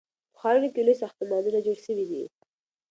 [0.33, 2.23] په ښارونو کې لوی ساختمانونه جوړ سوي دي.